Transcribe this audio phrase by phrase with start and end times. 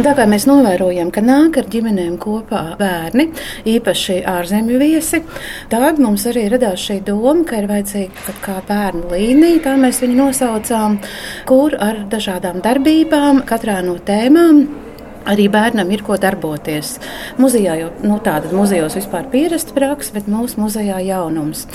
[0.00, 3.26] Tā kā mēs novērojam, ka nāk ar ģimenēm kopā bērni,
[3.68, 5.20] īpaši ārzemju viesi,
[5.68, 10.16] tad mums arī radās šī doma, ka ir vajadzīga kā bērnu līnija, tā mēs viņu
[10.22, 10.96] nosaucām,
[11.50, 14.64] kur ar dažādām darbībām, katrā no tēmām
[15.28, 16.96] arī bērnam ir ko darboties.
[17.40, 21.66] Muzejā jau nu, tāda muzejos vispār pierasta praksa, bet mūsu muzejā jaunums.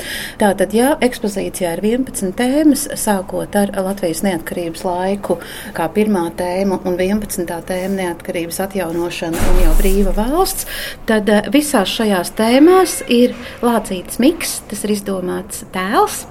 [0.42, 5.40] Tātad, ja ekspozīcijā ir 11 tēmas, sākot ar Latvijas neatkarības laiku,
[5.76, 7.46] kā pirmā tēma un 11.
[7.70, 10.68] tēma neatkarības atjaunošana un jau brīva valsts,
[11.10, 13.36] tad eh, visās šajās tēmās ir
[13.66, 16.24] lācītas miks, tas ir izdomāts tēls,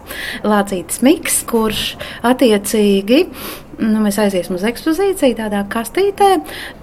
[0.47, 1.95] lācītas miks, kurš
[2.27, 3.25] attiecīgi
[3.79, 6.29] Nu, mēs aiziesim uz ekspozīciju tādā kastītē.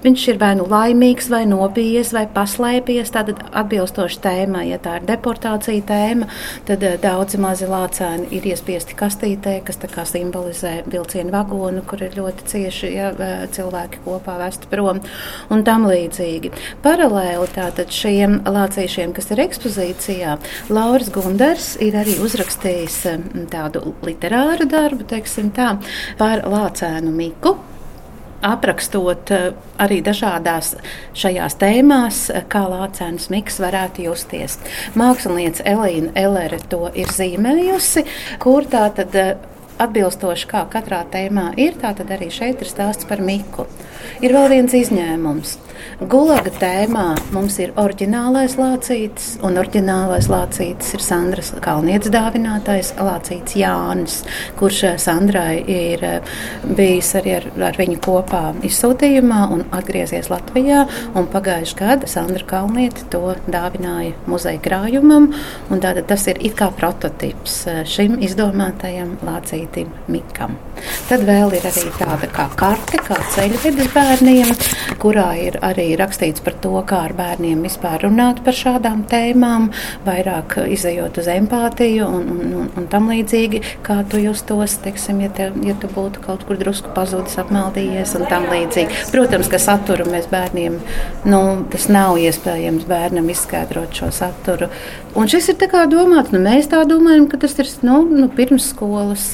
[0.04, 3.13] Viņš ir vai nu laimīgs, vai nobijies, vai paslēpies.
[3.16, 6.27] Tad atbilstoši tēmai, ja tā ir deportācija tēma,
[6.68, 9.80] tad eh, daudzi mazi lācēni ir iespiesti kastītē, kas
[10.12, 14.99] simbolizē vilcienu vagonu, kur ir ļoti cieši ja, eh, cilvēki kopā vesti prom
[15.54, 16.52] un tam līdzīgi.
[16.84, 20.35] Paralēli tātad šiem lācīšiem, kas ir ekspozīcijā,
[20.74, 22.99] Lauris Gunders ir arī uzrakstījis
[23.54, 25.76] tādu literāru darbu, teiksim tā,
[26.20, 27.57] par lācēm Lācēnu Miku.
[28.41, 30.71] Aprakstot eh, arī dažādās
[31.13, 34.57] šajās tēmās, eh, kā lācēns miks varētu justies.
[34.98, 38.05] Mākslinieca Elīna Elere to ir zīmējusi,
[38.41, 39.35] kur tā tad eh,
[39.85, 43.68] atbilstoši kā katrā tēmā ir, tā tad arī šeit ir stāsts par miku.
[44.21, 45.57] Ir vēl viens izņēmums.
[46.01, 54.18] Gulaga tēmā mums ir oriģinālais lācītis, un oriģinālais lācītis ir Sandras Kalnietes dāvinātais lācītis Jānis,
[54.59, 56.35] kurš eh, Sandrai ir eh,
[56.77, 60.85] bijis arī ar, ar viņu kopā izsūtījumā un atgriezies Latvijā.
[61.18, 65.31] Un pagājušajā gadā Sandra Kalniete to dāvināja muzeja krājumam,
[65.69, 69.71] un tātad tas ir it kā prototyps eh, šim izdomātajam lācītim
[70.12, 70.58] Mikam.
[71.09, 74.52] Tad vēl ir arī tāda kā karte, kā ceļvedis bērniem,
[75.02, 79.69] kurā ir arī rakstīts par to, kā ar bērniem vispār runāt par šādām tēmām,
[80.06, 85.31] vairāk izējot uz empātiju un, un, un, un tam līdzīgi, kā tu justos, teiksim, ja,
[85.38, 89.08] te, ja tu būtu kaut kur drusku pazudis, apmaldījies un tam līdzīgi.
[89.14, 90.80] Protams, ka saturu mēs bērniem,
[91.30, 94.72] nu, tas nav iespējams bērnam izskaidrot šo saturu.
[95.16, 95.60] Un šis ir
[95.92, 99.26] domāts, nu, mēs tā domājam, ka tas ir nu, nu, pirmsskolas,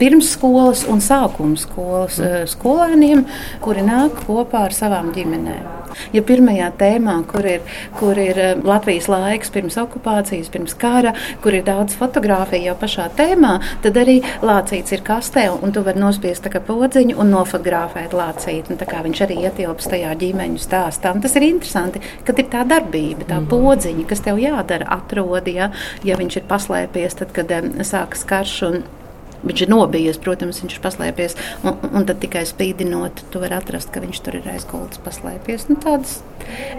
[0.00, 3.26] pirmsskolas un sākuma skolas eh, skolēniem,
[3.64, 5.80] kuri nāk kopā ar savām ģimenēm.
[6.14, 7.64] Ja pirmajā tēmā, kur ir,
[7.98, 13.08] kur ir eh, Latvijas laiks pirms okupācijas, pirms kara, kur ir daudz fotografiju jau pašā
[13.18, 18.78] tēmā, tad arī lācīts ir kastē, un tu vari nospiest podziņu un nofotografēt lācīti.
[19.10, 21.12] Viņš arī ietilpst tajā ģimeņu stāstā.
[21.14, 23.50] Un tas ir interesanti, ka ir tā darbība, tā mhm.
[23.50, 25.70] podziņa, kas tev jādara, atrodi, ja,
[26.06, 28.56] ja viņš ir paslēpies, tad, kad um, sākas karš.
[28.70, 28.82] Un,
[29.40, 31.36] Viņš ir nobijies, protams, viņš ir paslēpies.
[31.64, 35.68] Un, un tad tikai spīdinot, tu vari atrast, ka viņš tur ir aizgults, paslēpies.
[35.70, 36.18] Nu, tādas,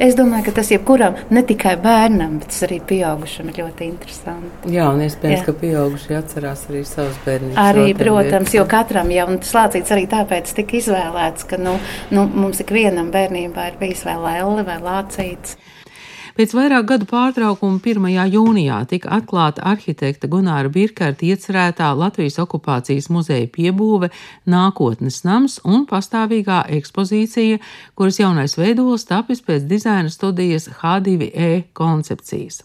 [0.02, 4.76] es domāju, ka tas jebkuram, ne tikai bērnam, bet arī pieaugušam, ir ļoti interesanti.
[4.76, 5.48] Jā, un iespējams, Jā.
[5.48, 7.58] ka pieaugušie atcerās arī savus bērnus.
[7.62, 11.78] Arī, protams, jo katram jau tas lācīts arī tāpēc tika izvēlēts, ka nu,
[12.14, 15.58] nu, mums ikvienam bērnībā ir bijis vēl elle vai lācīts.
[16.38, 18.06] Pēc vairāk gadu pārtraukuma 1.
[18.32, 24.12] jūnijā tika atklāta arhitekta Gunāra Birkārta iecerētā Latvijas okupācijas muzeja piebūve
[24.48, 27.60] Nākotnes nams un pastāvīgā ekspozīcija,
[28.00, 32.64] kuras jaunais veidols tapis pēc dizaina studijas H2E koncepcijas.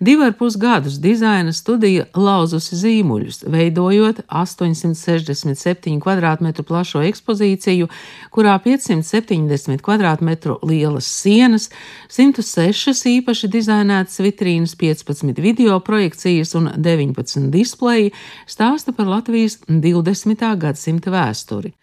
[0.00, 7.88] Divu ar pus gadus dizaina studija lauzusi zīmuļus, veidojot 867 km2 plašo ekspozīciju,
[8.32, 11.68] kurā 570 km2 lielas sienas,
[12.08, 18.14] 106 īpaši dizainētas vitrīnas, 15 video projekcijas un 19 displeji
[18.48, 20.48] stāsta par Latvijas 20.
[20.64, 21.74] gadsimta vēsturi.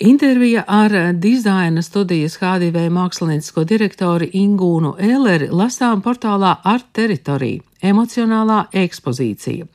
[0.00, 9.66] Intervija ar dizaina studijas HDV māksliniecisko direktoru Ingūnu Ēleri lasām portālā Art Territorija- emocionālā ekspozīcija.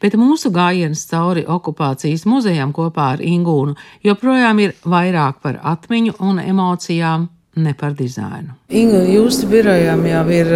[0.00, 6.38] Bet mūsu gājiens cauri okupācijas muzejam kopā ar Ingūnu joprojām ir vairāk par atmiņu un
[6.38, 7.28] emocijām.
[7.56, 8.54] Ne par dizainu.
[8.70, 10.46] Inga, jūsu birojām jau ir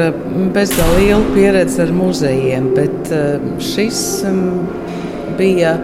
[0.54, 5.76] bezgalīgi liela pieredze ar muzejiem, bet eh, šis mm, bija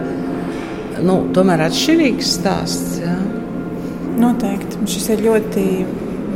[1.01, 2.99] nu, tomēr atšķirīgs stāsts.
[3.03, 3.32] Jā.
[4.19, 4.83] Noteikti.
[4.89, 5.67] Šis ir ļoti,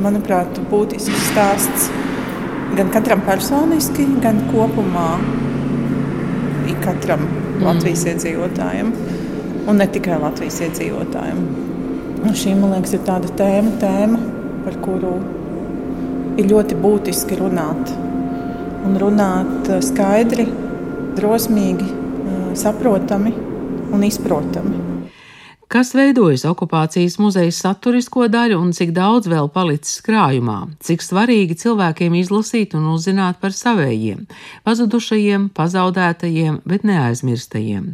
[0.04, 1.90] manuprāt, būtisks stāsts
[2.78, 5.10] gan katram personiski, gan kopumā
[6.88, 7.64] katram mm.
[7.66, 8.92] Latvijas iedzīvotājam.
[9.68, 11.42] Un ne tikai Latvijas iedzīvotājiem.
[12.28, 14.22] Un šī, man liekas, ir tāda tēma, tēma,
[14.66, 15.14] par kuru
[16.40, 17.94] ir ļoti būtiski runāt.
[18.88, 20.48] Un runāt eh, skaidri,
[21.18, 23.34] drosmīgi, eh, saprotami
[23.94, 24.97] un izprotami.
[25.68, 32.14] Kas veidojas okupācijas muzeja saturisko daļu un cik daudz vēl palicis krājumā, cik svarīgi cilvēkiem
[32.16, 34.22] izlasīt un uzzināt par savējiem,
[34.64, 37.90] pazudušajiem, pazaudētajiem, bet neaizmirstajiem.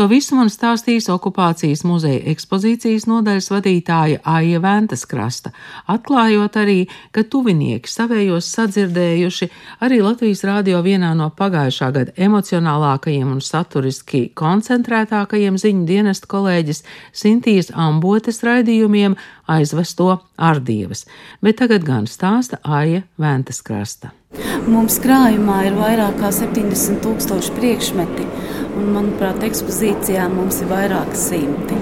[0.00, 5.52] To visu man stāstīs okupācijas muzeja ekspozīcijas nodaļas vadītāja Aija Ventas krasta,
[5.92, 6.78] atklājot arī,
[7.12, 9.50] ka tuvinieki savējos sadzirdējuši
[9.84, 17.72] arī Latvijas rādio vienā no pagājušā gada emocionālākajiem un saturiski koncentrētākajiem ziņu dienestu kolēģis Sintīs
[17.74, 19.16] ambotes raidījumiem
[19.50, 21.06] aizvesto ārdievas,
[21.42, 24.14] bet tagad gan stāsta Aija Ventas krasta.
[24.70, 28.26] Mums krājumā ir vairāk kā 70 tūkstoši priekšmeti,
[28.76, 31.78] un, manuprāt, ekspozīcijā mums ir vairāk simti.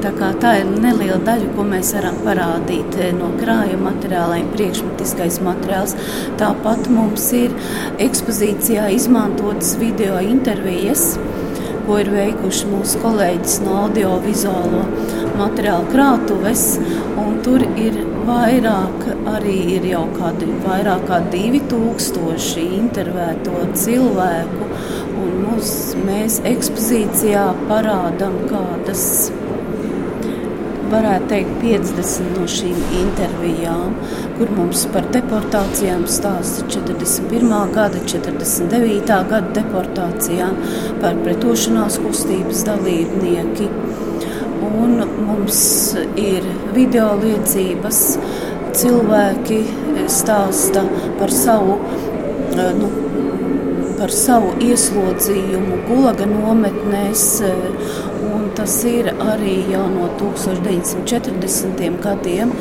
[0.00, 5.92] Tā, tā ir neliela daļa, ko mēs varam parādīt eh, no krājuma materiāliem, priekšmetiskais materiāls.
[6.40, 7.52] Tāpat mums ir
[8.00, 11.18] ekspozīcijā izmantotas video intervijas
[11.86, 14.84] ko ir veikuši mūsu kolēģis no audiovizuālo
[15.40, 16.66] materiālu krātuves.
[17.40, 17.94] Tur ir
[18.26, 24.68] vairāk, arī ir jau kādi vairāk kā 2000 intervēto cilvēku.
[25.16, 25.72] Mums,
[26.04, 29.06] mēs ekspozīcijā parādām kādas
[30.90, 33.94] varētu teikt, 50 no šīm intervijām,
[34.38, 37.72] kur mums par deportācijām stāsta 41.
[37.74, 39.18] gada, 49.
[39.30, 40.58] gada deportācijām,
[41.02, 43.70] par pretošanās kustības dalībnieki.
[44.80, 45.60] Un mums
[46.20, 46.46] ir
[46.76, 48.04] video liecības,
[48.76, 49.60] cilvēki
[50.10, 50.84] stāsta
[51.18, 51.78] par savu.
[52.76, 52.88] Nu,
[53.98, 57.24] par savu ieslodzījumu Gulaga nometnēs
[58.60, 61.80] tas ir arī jau no 1940.
[62.04, 62.52] gadiem.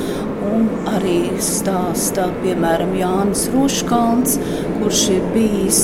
[0.49, 4.37] Un arī stāsta, piemēram, Jānis Roškāns,
[4.79, 5.81] kurš ir bijis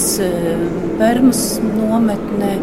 [1.00, 2.54] Bermas e, nometnē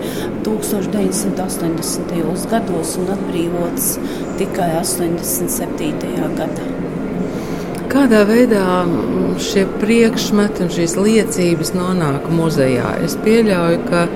[0.46, 2.46] 1980.
[2.50, 3.86] gados un atbrīvots
[4.40, 6.16] tikai 87.
[6.40, 6.81] gadā.
[7.92, 8.66] Kādā veidā
[9.42, 12.94] šie priekšmeti un šīs liecības nonāk muzejā?
[13.04, 14.06] Es pieļauju, ka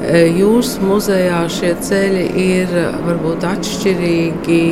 [0.00, 2.70] E, jūsu muzejā šie ceļi ir
[3.04, 4.62] varbūt atšķirīgi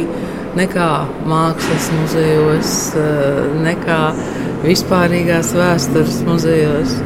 [0.56, 0.88] nekā
[1.28, 3.04] mākslas muzejos, e,
[3.66, 3.98] nekā
[4.64, 6.96] vispārīgās vēstures muzejos.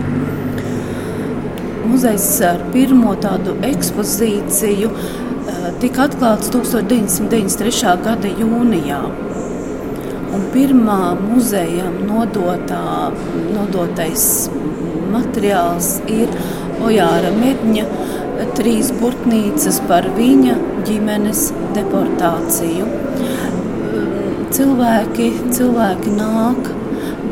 [1.90, 7.98] Muzejs ar pirmo tādu ekspozīciju e, tika atklāts 1993.
[8.06, 9.02] gada jūnijā.
[10.32, 13.10] Un pirmā muzejam nodotā,
[13.52, 14.26] nodotais
[15.12, 16.32] materiāls ir
[16.82, 17.84] Ojāra Medņa
[18.56, 20.56] trīs burtnīcas par viņa
[20.88, 22.88] ģimenes deportāciju.
[24.52, 26.72] Cilvēki, cilvēki nāk,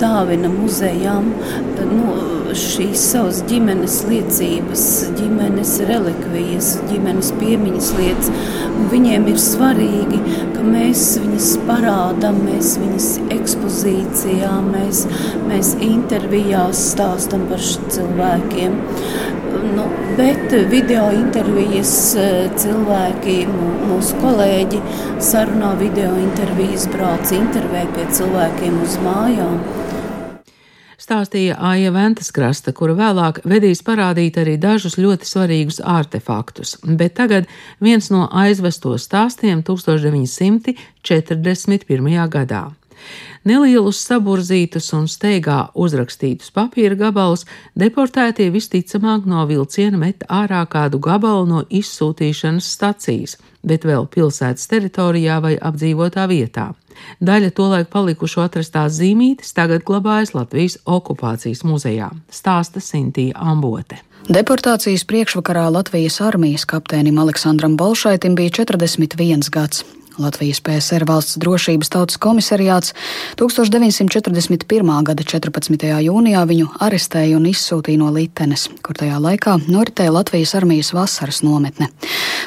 [0.00, 1.32] dāvina muzejām
[1.90, 2.14] nu,
[2.56, 4.84] šīs savas ģimenes liecības,
[5.18, 8.30] ģimenes relikvijas, ģimenes piemiņas lietas.
[8.90, 10.20] Viņiem ir svarīgi,
[10.54, 15.04] ka mēs viņus parādām, mēs viņus ekspozīcijā, mēs,
[15.50, 18.78] mēs intervijās stāstam par cilvēkiem.
[19.76, 19.84] Nu,
[20.18, 23.36] bet video intervijas eh, cilvēki,
[23.90, 24.80] mūsu kolēģi,
[25.30, 29.58] sarunā video intervijas, brauc intervē pie cilvēkiem uz mājām.
[31.10, 37.50] Stāstīja Aija Ventaskrasta, kura vēlāk vedīs parādīt arī dažus ļoti svarīgus artefaktus, bet tagad
[37.82, 40.70] viens no aizvesto stāstiem 1941.
[42.30, 42.70] gadā.
[43.42, 47.42] Nelielus saburzītus un steigā uzrakstītus papīra gabalus
[47.74, 55.40] deportētie visticamāk no vilciena met ārā kādu gabalu no izsūtīšanas stacijas, bet vēl pilsētas teritorijā
[55.44, 56.70] vai apdzīvotā vietā.
[57.24, 64.02] Daļa tolaik palikušo atrastās zīmītes tagad glabājas Latvijas okupācijas muzejā, stāsta Sintīja Ambote.
[64.30, 69.84] Deportācijas priekšvakarā Latvijas armijas kapteinim Aleksandram Bolšaitim bija 41 gads.
[70.20, 72.92] Latvijas PSR valsts drošības tautas komisariāts
[73.40, 74.90] 1941.
[75.06, 75.86] gada 14.
[76.04, 81.88] jūnijā viņu arestēja un izsūtīja no Litenes, kur tajā laikā noritēja Latvijas armijas vasaras nometne.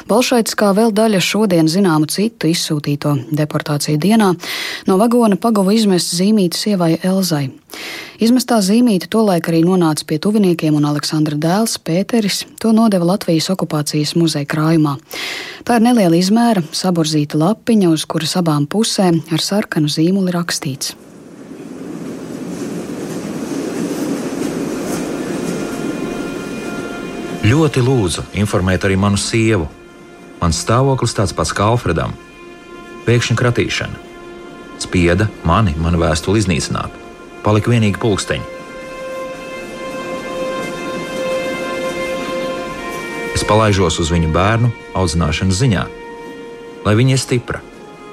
[0.04, 4.34] Balšaits, kā vēl daļa šodien zināmu citu izsūtīto deportāciju dienā,
[4.84, 7.46] no vagona pagava izmest zīmīti sievai Elzai.
[8.20, 14.12] Izmestā zīmīte tolaik arī nonāca pie tuviniekiem, un Aleksandra dēls Pēteris to nodeva Latvijas okupācijas
[14.20, 14.98] muzeja krājumā.
[15.64, 20.92] Tā ir neliela izmēra, saburzīta lapiņa, uz kuras abām pusēm ar sarkanu zīmuli rakstīts.
[27.44, 29.66] Ļoti lūdzu informēt arī manu sievu.
[30.44, 32.12] Mans stāvoklis tāds pats kā Alfredam.
[33.06, 34.00] Pēkšņa kratīšana.
[34.84, 37.00] Spieda mani, manu vēstuli iznīcināt
[37.44, 38.44] palika vienīgi pulksteņi.
[43.36, 45.84] Es palaižos uz viņu bērnu audzināšanas ziņā.
[46.84, 47.60] lai viņa ir stipra.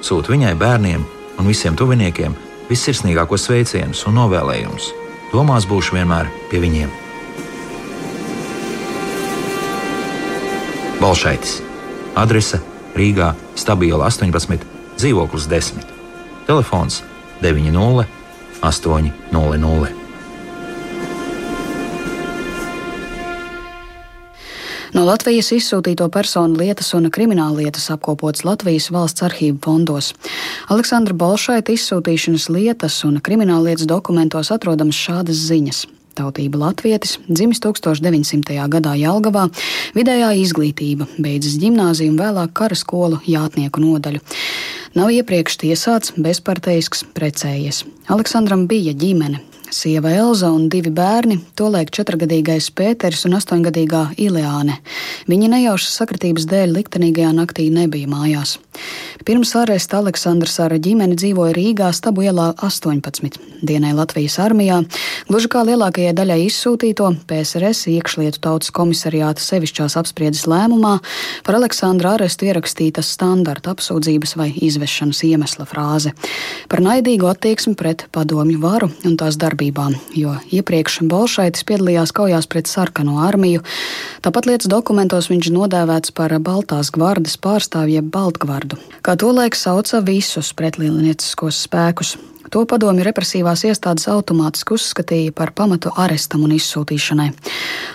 [0.00, 1.04] Sūta viņai, bērniem
[1.38, 2.32] un visiem tuviniekiem
[2.70, 4.92] vissirsnīgākos sveicienus un novēlējumus.
[5.32, 6.88] Domās būšu vienmēr pie viņiem.
[11.00, 11.71] Balšaitis.
[12.14, 12.60] Adrese
[12.96, 14.66] Rīgā, Stabila 18,
[15.00, 15.86] dzīvoklis 10.
[16.46, 17.02] Telefons
[17.40, 18.04] 90
[18.62, 20.02] 800.
[24.92, 30.12] No Latvijas izsūtīto personu lietas un krimināllietas apkopotas Latvijas valsts arhīvu fondos.
[30.68, 35.86] Aleksandra Bolšaita izsūtīšanas lietas un krimināllietas dokumentos atrodamas šādas ziņas.
[36.18, 38.56] Tautība latvietis, dzimis 1900.
[38.72, 39.46] gadā Jelgavā,
[39.96, 44.20] vidējā izglītība, beidzis gimnāziju un vēlāk kara skolu jātnieku nodaļu.
[44.98, 47.84] Nav iepriekš tiesāts, bezparteisks, precējies.
[48.12, 49.40] Aleksandram bija ģimene,
[49.72, 54.78] sieva Elza un divi bērni, tolaik četrgadīgais Pēters un astoņgadīgā Ileāne.
[55.30, 58.58] Viņa nejaušas sakritības dēļ liktenīgajā naktī nebija mājās.
[59.26, 64.80] Pirms aresta Aleksandrs ar ģimeni dzīvoja Rīgā Stabu ielā 18, dienai Latvijas armijā,
[65.28, 70.96] gluži kā lielākajai daļai izsūtīto PSRS iekšlietu tautas komisariāta sevišķās apspriedes lēmumā
[71.46, 76.14] par Aleksandra arestu ierakstītas standarta apsūdzības vai izvešanas iemesla frāze
[76.72, 82.66] par naidīgu attieksmi pret padomju varu un tās darbībām, jo iepriekš Bolšaitis piedalījās kaujās pret
[82.66, 83.62] sarkano armiju.
[84.22, 88.76] Tāpat lietas dokumentos viņš nodēvēts par Baltās gvardas pārstāvju jeb Baltgvardu.
[89.02, 92.16] Kā tolaik sauca visus pretlīnieciskos spēkus.
[92.52, 97.30] To padomju represīvās iestādes automātiski uzskatīja par pamatu arestam un izsūtīšanai.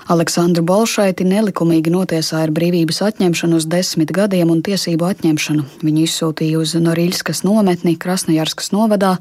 [0.09, 5.65] Aleksandru Bolšaiti nelikumīgi notiesāja ar brīvības atņemšanu uz desmit gadiem un tiesību atņemšanu.
[5.85, 9.19] Viņu izsūtīja uz Norilskas nometni Krasnojarskas novadā,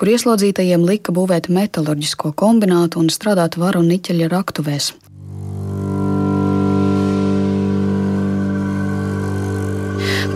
[0.00, 4.94] kur ieslodzītajiem lika būvēt metālurģisko kombinātu un strādāt varu niķeļa raktuvēs.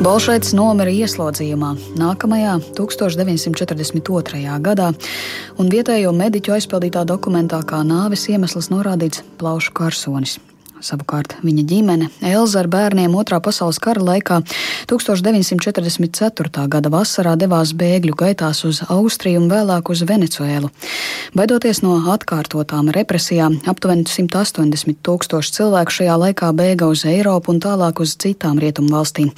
[0.01, 4.55] Bolšaits nomira ieslodzījumā nākamajā 1942.
[4.65, 4.89] gadā,
[5.61, 10.39] un vietējo mediķu aizpildītā dokumentā kā nāves iemesls norādīts plaušu karsonis.
[10.83, 14.41] Savukārt viņa ģimene Elza ar bērniem Otrā pasaules kara laikā
[14.91, 16.65] 1944.
[16.73, 20.73] gada vasarā devās bēgļu gaitās uz Austriju un vēlāk uz Venecuēlu.
[21.39, 28.03] Baidoties no atkārtotām represijām, aptuveni 180 tūkstoši cilvēku šajā laikā bēga uz Eiropu un tālāk
[28.03, 29.31] uz citām rietumu valstīm.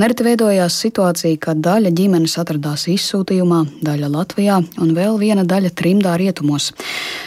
[0.00, 6.16] Nereti veidojās situācija, kad daļa ģimenes atradās izsūtījumā, daļa Latvijā un vēl viena daļa trimdā
[6.16, 6.72] rietumos.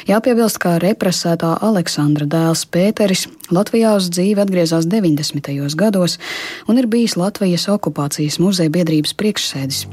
[0.10, 5.50] Jāpiebilst, ka represētā Aleksandra dēls Pēteris Latvijā uz dzīvi atgriezās 90.
[5.75, 6.20] gados
[6.70, 9.88] un ir bijis Latvijas okupācijas muzeja biedrības priekšsēdis.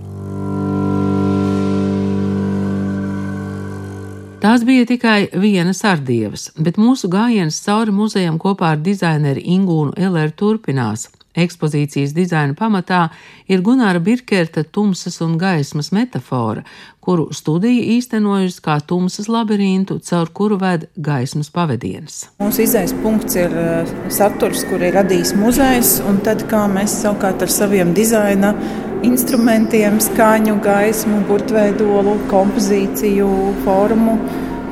[4.45, 10.37] Tās bija tikai vienas ardievas, bet mūsu gājiens cauri muzejam kopā ar dizaineru Ingūnu Elēru
[10.37, 11.09] turpinās.
[11.37, 13.07] Ekspozīcijas dizaina pamatā
[13.49, 16.65] ir Gunāra Birkerta tumsas un gaismas metafora,
[17.05, 22.25] kuru studija īstenojusi kā tumsas labirintu, caur kuru ved gaismas pavadienas.
[22.41, 27.45] Mūsu izējas punkts ir eh, saturs, kur ir radījis muzejs, un tad kā mēs savukārt
[27.45, 28.55] ar saviem dizaina
[29.07, 33.31] instrumentiem, skaņu, gaismu, burtveidolu, kompozīciju,
[33.67, 34.17] formu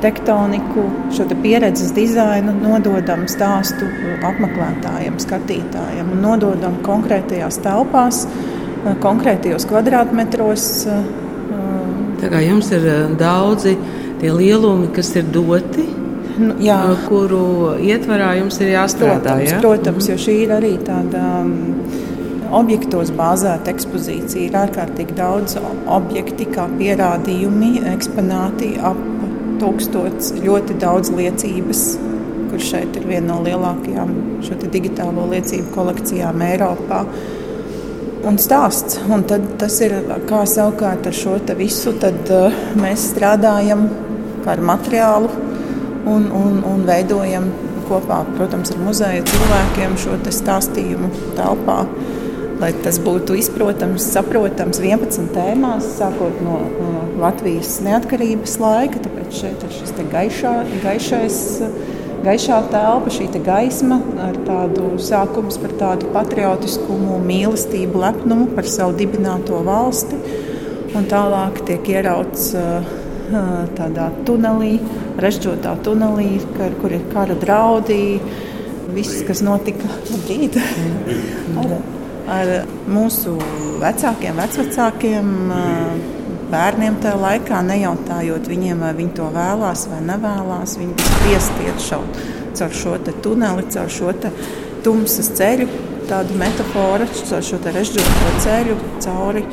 [0.04, 0.84] tektoniku,
[1.16, 3.88] šo te pieredzes dizainu nododam stāstu
[4.24, 8.24] apmeklētājiem, skatītājiem un nododam konkrētajās telpās,
[9.04, 10.70] konkrētajos kvadrātmetros.
[12.20, 13.74] Tā kā jums ir eh, daudzi
[14.20, 15.84] tie lielumi, kas ir doti,
[16.40, 16.78] nu, jā.
[16.92, 19.34] Eh, kuru ietvarā jums ir jāstrādā.
[19.34, 19.60] Protams, ja?
[19.64, 21.98] protams jo šī ir arī tāda mm,
[22.54, 24.46] objektos bāzēta ekspozīcija.
[24.46, 25.58] Ir ārkārtīgi daudz
[25.98, 29.00] objekti, kā pierādījumi, eksponāti ap
[29.60, 31.82] tūkstots, ļoti daudz liecības,
[32.50, 34.12] kurš šeit ir viena no lielākajām
[34.44, 37.04] šo digitālo liecību kolekcijām Eiropā.
[38.24, 39.02] Un stāsts.
[39.12, 43.84] Un tad, tas ir kā savukārt ar šo visu uh, mēs strādājam
[44.48, 45.28] ar materiālu
[46.08, 47.50] un, un, un veidojam
[47.84, 51.82] kopā, protams, ar muzeja cilvēkiem šo stāstījumu telpā
[52.60, 59.02] lai tas būtu izprotams, saprotams 11 tēmās, sākot no, no Latvijas neatkarības laika.
[59.32, 60.52] Šeit ir šis gaišā,
[60.82, 61.38] gaišais,
[62.24, 69.62] gaišā telpa, šī gaisma ar tādu sākums par tādu patriotiskumu, mīlestību, lepnumu par savu dibināto
[69.64, 70.20] valsti.
[70.94, 72.52] Un tālāk tiek ierauts
[73.74, 74.78] tādā tunelī,
[75.18, 76.38] režģotā tunelī,
[76.80, 78.20] kur ir kara draudi.
[78.94, 79.88] Viss, kas notika
[80.26, 80.60] brīdī,
[81.62, 81.72] ar,
[82.30, 82.52] ar
[82.86, 83.32] mūsu
[83.80, 85.32] vecākiem, vecvecākiem,
[86.54, 90.78] bērniem tajā laikā, nejautājot viņiem, vai viņi to vēlās vai nevēlās.
[90.80, 94.12] Viņi bija spiest iet šaut caur šo tuneli, caur šo
[94.84, 95.66] tumsas ceļu,
[96.08, 99.44] tāda metafora ar šo režģīto ceļu cauri,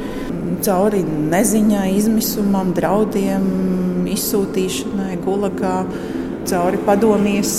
[0.66, 3.46] cauri neziņai, izmisumam, draudiem,
[4.12, 5.78] izsūtīšanai, gulagā,
[6.52, 7.54] cauri padomjas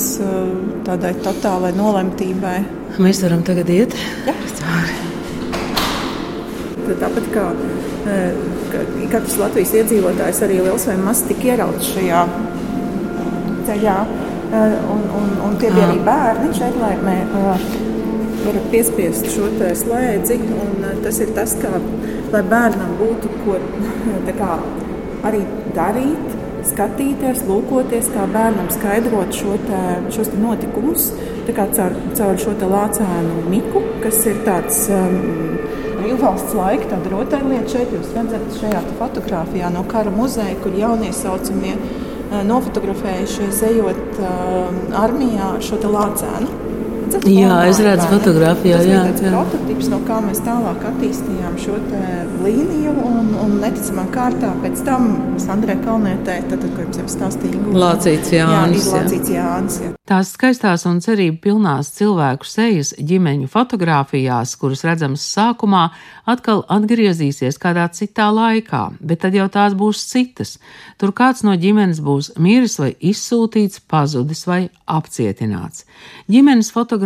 [0.87, 2.59] tādai totālai nolemtībai.
[3.03, 3.97] Mēs varam tagad iet
[4.29, 4.37] ja.
[4.61, 5.01] cauri.
[6.93, 7.47] Tāpat kā
[9.12, 12.25] katrs Latvijas iedzīvotājs, arī liels vai mazs, tika ierauts šajā
[13.69, 13.97] ceļā.
[14.52, 17.31] Un, un, un tie bija arī bērni šeit, lai mēs
[18.43, 19.49] varam piespiest šo
[19.81, 20.38] slēdzi.
[21.05, 21.73] Tas ir tas, kā,
[22.35, 23.59] lai bērnam būtu ko
[24.41, 24.52] kā,
[25.29, 25.43] arī
[25.76, 26.38] darīt,
[26.69, 29.83] skatīties, lūkoties, kā bērnam skaidrot šo te,
[30.14, 31.09] šos te notikumus
[31.49, 34.85] caur, caur šo lācēnu miku, kas ir tāds.
[34.93, 41.77] Um, Brīvvalsts laika tāda rotaļlieta šeit jūs redzat šajā fotografijā no kara muzeja, kur jauniesaucamie
[41.77, 46.72] uh, nofotografējušies ejot uh, armijā ar šo lācēnu.
[47.28, 48.78] Jā, es redzu fotografijā.
[48.81, 51.78] Tas jā, ir tāds prototyps, no kā mēs tālāk attīstījām šo
[52.42, 55.11] līniju un, un neticamā kārtā pēc tam
[55.42, 58.88] Sandrē Kalnietē, tad, kad jums jau stāstīja Lācīts Jānis.
[58.88, 59.78] Jā, Lācīts Jānis.
[59.83, 59.90] Jā.
[60.09, 65.85] Tās skaistās un cerību pilnās cilvēku sejas ģimeņu fotografijās, kuras redzamas sākumā,
[66.28, 70.57] atkal atgriezīsies kādā citā laikā, bet tad jau tās būs citas.
[70.99, 75.87] Tur kāds no ģimenes būs miris vai izsūtīts, pazudis vai apcietināts.
[76.33, 77.02] Ģimenes fotografijas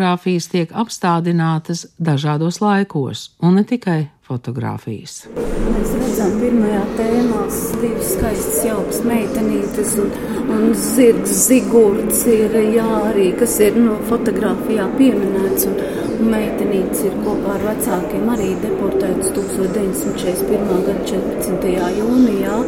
[0.53, 5.27] tiek apstādinātas dažādos laikos, un ne tikai fotografijas.
[5.37, 7.45] Mēs redzam, pirmajā tēmā
[7.81, 10.11] divas skaistas, jaukas meitenītes, un,
[10.57, 15.69] un zirgs Zigurds ir jā, arī, kas ir no fotografijā pieminēts.
[15.71, 15.79] Un,
[16.17, 20.85] un meitenītes ir kopā ar vecākiem arī deportētas 1941.
[20.89, 21.73] gada 14.
[22.01, 22.61] jūnijā.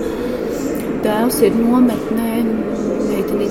[1.05, 2.28] Tēvs ir nometnē,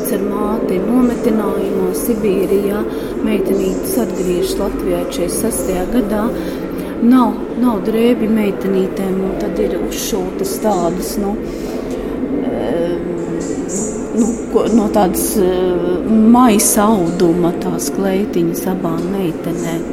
[0.08, 2.82] meitenītes ar māti nometinājumā Sibīrijā.
[3.26, 5.92] Meitenītes atgriežas Latvijā 46.
[5.92, 6.30] gadā
[7.04, 11.36] nav, nav drēbi meitenītēm, un tad ir uzšūtas tādas, nu,
[14.16, 14.30] nu,
[14.78, 15.36] no tādas
[16.08, 19.84] maisa auduma tās kleitiņas abām meitenēm.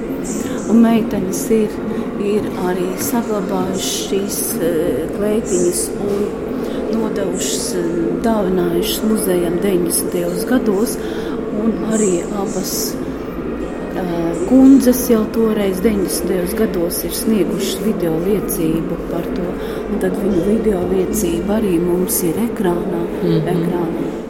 [0.70, 1.74] Un meitenes ir,
[2.22, 4.40] ir arī saglabājušas šīs
[5.18, 6.43] kleitiņas un
[7.14, 7.74] nodevušas,
[8.24, 10.46] dāvinājušas muzejam 90.
[10.48, 10.96] gados,
[11.62, 12.96] un arī abas
[14.48, 16.56] kundzes jau toreiz 90.
[16.58, 19.46] gados ir sniegušas video liecību par to,
[19.92, 23.06] un tad viņu video liecība arī mums ir ekrānā.
[23.22, 23.48] Mm -hmm.
[23.54, 24.23] ekrānā.